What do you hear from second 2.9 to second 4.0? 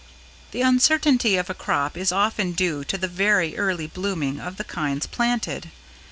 the very early